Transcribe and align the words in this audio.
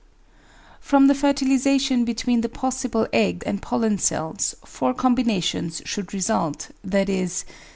From 0.79 1.05
the 1.05 1.13
fertilisation 1.13 2.05
between 2.05 2.41
the 2.41 2.49
possible 2.49 3.07
egg 3.13 3.43
and 3.45 3.61
pollen 3.61 3.99
cells 3.99 4.55
four 4.65 4.95
combinations 4.95 5.79
should 5.85 6.11
result, 6.11 6.71
viz. 6.83 7.45